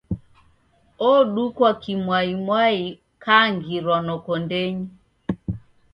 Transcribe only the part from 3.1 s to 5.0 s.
kangirwa noko ndenyi.